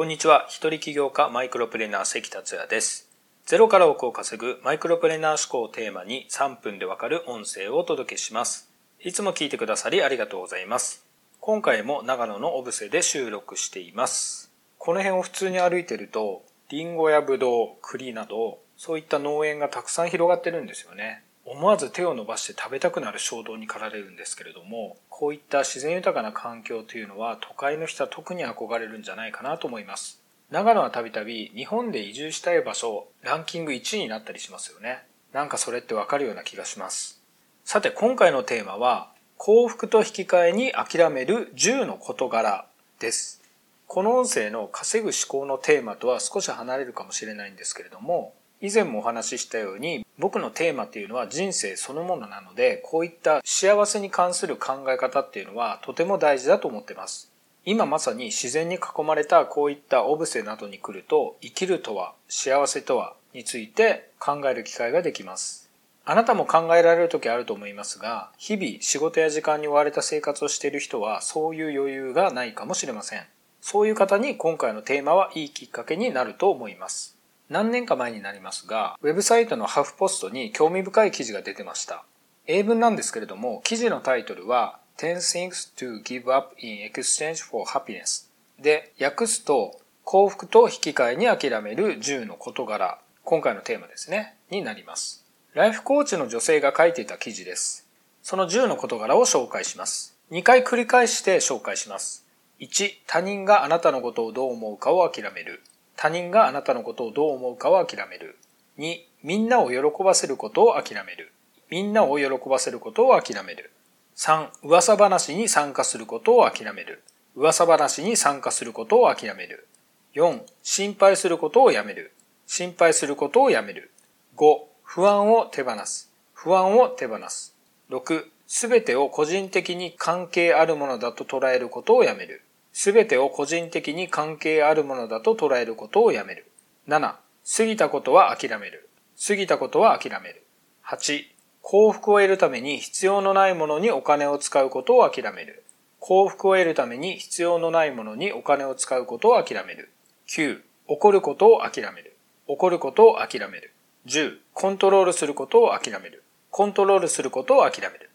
[0.00, 0.46] こんにちは。
[0.48, 3.10] 一人起業家マイクロプレーナー関達也です。
[3.44, 8.70] ゼロから億を稼ぐマイクロプレーナー思考をテーマに3分でわかる音声をお届けします。
[8.98, 11.04] いつも聞いてくださりありがとうございます。
[11.38, 14.50] 今回も長野のオブセで収録しています。
[14.78, 21.24] この辺を普通に歩いてると、リンゴやブドウ、栗など、そういった農園がたくさん広がってるんですよね。
[21.52, 30.22] 思わず手を伸ばして食べたくなる衝動に駆られるんですけれどもこういった自然豊かな環境というのは都会の人は特に憧れるんじゃないかなと思います。
[30.50, 35.02] 長野はたびたび日本で移住したい場所ランキング1位になったりしますよね。
[35.32, 37.20] なんかそれってわかるような気がします。
[37.64, 42.66] さて今回のテーマは幸福と引き換えに諦める10の事柄
[43.00, 43.42] です。
[43.88, 57.32] この音声の稼ぐ思考のテーマとは少し離れるかもしれないんですけれども以前もお話ししたように僕のテーマっていうのは人生そのものなのでこういった幸せに関する考え方っていうのはとても大事だと思ってます。
[57.64, 65.70] 今まさに自然に囲まれたこういったオブセなどに来ると生きるとは幸せとはについて考える機会ができます。
[66.04, 73.22] あなたも考えられる時あると思いますが日々仕事や時間に追われた生活をしている人はそういう余裕がないかもしれません。
[73.60, 77.19] そういう方に今回のテーマはいいきっかけになると思います。
[77.50, 82.04] 何年か前になりますが、ウェブサイトのハフポストに興味深い記事が出てました。
[82.46, 95.26] 英文なんですけれども、記事のタイトルは10 things to give up in exchange for happiness で、訳すと幸福と引き換えに諦める10の事柄、今回のテーマですね、になります。
[95.52, 97.88] ライフコーチの女性が書いていた記事です。
[98.22, 100.16] その10の事柄を紹介します。
[100.30, 102.24] 2回繰り返して紹介します。
[102.60, 105.62] 1、他人があなたのことをどう思うかを諦める。
[106.02, 108.38] 他人があなたのことをどう思うかを諦める。
[108.78, 111.30] 2、みんなを喜ばせることを諦める。
[111.68, 113.70] みんなを喜ばせることを諦める。
[114.16, 117.02] 3、噂話に参加することを諦める。
[117.36, 119.68] 噂話に参加することを諦める。
[120.14, 122.14] 4、心配することをやめる。
[122.46, 123.90] 心配することをやめる。
[124.38, 126.10] 5、不安を手放す。
[126.32, 127.54] 不安を手放す。
[127.90, 132.40] 6、すべてを個人的に関係あるものだと捉えることをやめる。
[132.82, 136.50] すべてを個人的に関係あるものだと捉えることをやめる。
[136.88, 137.14] 7、
[137.58, 138.88] 過ぎたことは諦める。
[139.22, 140.46] 過ぎたことは諦める。
[140.88, 141.24] 8、
[141.60, 145.62] 幸福を得るために必要のないものにお金を使うことを諦める。
[145.98, 149.90] 幸福を得るために必要のないものにお金を使うことを諦める。
[150.30, 152.16] 9、怒ることを諦める。
[152.46, 153.74] 怒ることを諦める。
[154.06, 156.22] 10、コントロールすることを諦める。
[156.48, 158.08] コントロールすることを諦める。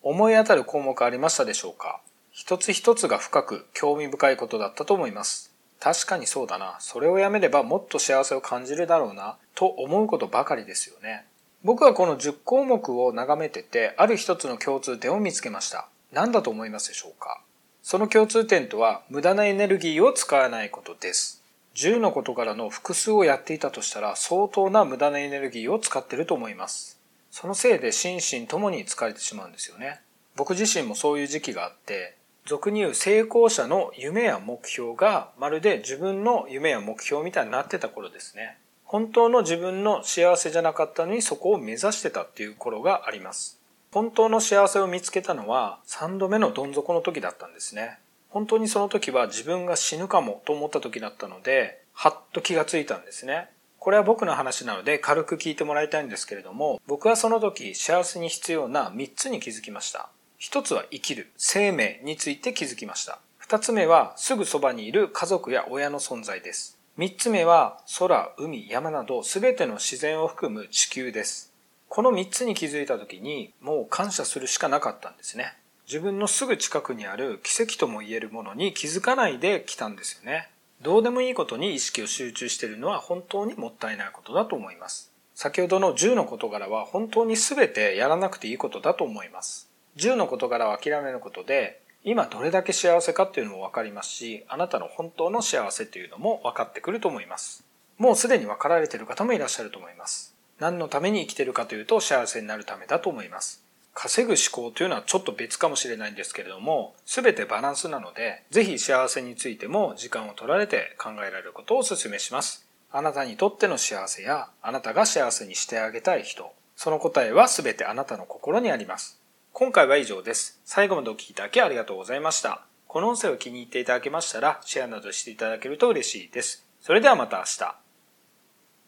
[0.00, 2.00] 思い当たる項目ありましたでしょうか？
[2.38, 5.54] 一つ一つが深く興味深いことだったと思います。
[5.80, 6.76] 確かにそうだな。
[6.80, 11.24] それをやめればもっと幸せを感じるだろうな、と思うことばかりですよね。
[11.64, 15.88] 僕はこの10項目を眺めてて、ある一つの共通点を見つけました。
[16.12, 17.40] 何だと思いますでしょうか？
[17.82, 21.42] その共通点とは、無駄なエネルギーを使わないことです。
[21.74, 27.00] 10のことからの複数をやっていたとしたら、相当な無駄なエネルギーを使ってると思います。
[27.30, 30.00] そのせいで心身ともに疲れてしまうんですよね。
[30.36, 32.14] 僕自身もそういう時期があって、
[32.46, 38.56] 俗に言う成功者の夢や目標がまるで自分の夢や目標みたいになってた頃ですね。
[38.84, 43.58] 本当の自分の幸せじゃなかったのにそこを目指してたっていう頃があります。
[43.90, 47.98] 本当の幸せを見つけたのは3度目のどん底の時だったんですね。
[48.28, 53.48] 本当にその時は自分が死ぬかもと思った時だったので、はっと気がついたんですね。
[53.80, 60.10] これは僕の話なので軽く聞いてもらいたいんですけれども、僕はその時幸せに必要な3つに気づきました。
[60.46, 63.18] 一つは生きる、生命について気づきました。
[63.36, 66.78] 二つ目はすぐそばにいる家族や親の存在です。
[66.96, 71.52] 三つ目は空、海、山などすべての自然を含む地球です。
[71.88, 75.52] この三つに気づいた時にもう感謝するしかなかったんですね。
[75.88, 80.48] 自分のすぐ近くにある奇跡とも言えるものに気づかないで来たんですよね。
[80.80, 85.10] どうでもいいことに意識を集中しているのは本当にもったいないことだと思います。
[85.34, 89.68] 先ほどの10の事柄は本当に全てやらなくていいことだと思います。
[89.96, 97.64] 10の事柄を諦めることで今どれだけ幸せかっていうのも分かりますしあなたの本当の幸せというのも分かってくると思います。
[97.98, 100.34] もうすでに分かられている方もいらっしゃると思います。
[100.60, 103.64] 何のために生きてるかというと幸せになるためだと思います。
[103.94, 112.68] 稼ぐ思考というのはちょっと別かもしれないんですけれども全てバランスなのでぜひ幸せについても時間を取られて考えられることをお勧めします。
[112.92, 119.18] あなたにとっての幸せやあなたが幸せにしてあげたい人その答えは全てあなたの心にあります。
[119.58, 120.60] 今回は以上です。
[120.66, 122.66] 最後までお聴きいただきありがとうございました。
[122.86, 126.66] この音声を気に入っていただけましたら、シェアなどしていただけると嬉しいです。
[126.82, 127.85] それではまた明日。